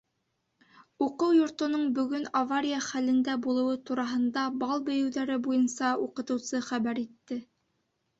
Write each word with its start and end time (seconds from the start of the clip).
Уҡыу 1.07 1.33
йортоноң 1.39 1.83
бөгөн 1.97 2.23
авария 2.39 2.79
хәлендә 2.85 3.35
булыуы 3.47 3.75
тураһында 3.89 4.45
бал 4.63 4.81
бейеүҙәре 4.89 5.37
буйынса 5.49 5.93
уҡытыусы 6.07 6.63
хәбәр 6.71 7.03
итте. 7.03 7.39